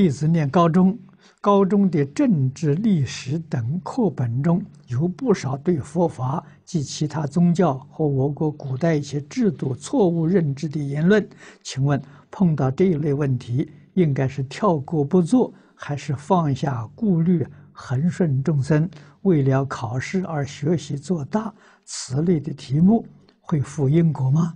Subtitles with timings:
[0.00, 0.98] 弟子念高中，
[1.42, 11.28] 高中的政治、历史等课本中有不少对佛法及其他宗教和我国古代一些制度错误认知的言论。
[11.62, 12.00] 请问
[12.30, 18.88] 碰到这一类问题，应该是跳过不做，还是放下顾虑，恒顺众生，
[19.20, 21.52] 为了考试而学习做大？
[21.84, 23.06] 此类的题目
[23.38, 24.54] 会负因果吗？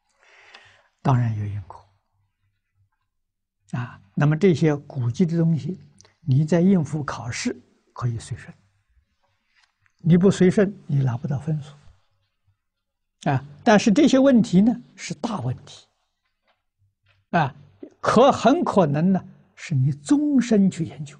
[1.00, 1.80] 当然有因果。
[3.72, 5.78] 啊，那么这些古籍的东西。
[6.22, 7.58] 你在应付考试
[7.94, 8.54] 可以随顺，
[9.98, 13.30] 你不随顺，你拿不到分数。
[13.30, 15.86] 啊，但是这些问题呢是大问题，
[17.30, 17.54] 啊，
[18.00, 21.18] 可很可能呢是你终身去研究。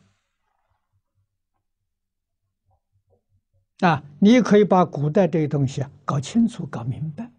[3.80, 7.30] 啊，你可以把古代这些东西啊搞清楚、搞明白，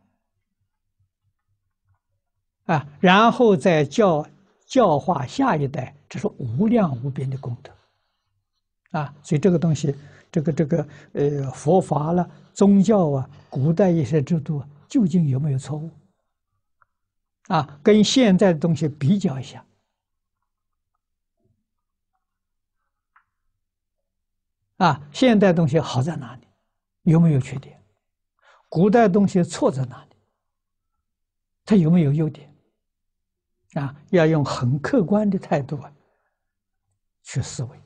[2.65, 4.27] 啊，然后再教
[4.71, 5.93] 教化下一代。
[6.07, 9.95] 这是无量无边的功德，啊，所以这个东西，
[10.31, 15.89] 这个这个呃佛法了，宗教啊，古代一些制度啊究竟有没有错误？
[17.47, 19.65] 啊，跟现在的东西比较一下，
[24.77, 26.47] 啊，现代东西好在哪里？
[27.03, 27.81] 有没有缺点？
[28.67, 30.15] 古代东西错在哪里？
[31.63, 32.50] 它有没有优点？
[33.73, 35.91] 啊要用很客观的态度啊
[37.23, 37.81] 去思维。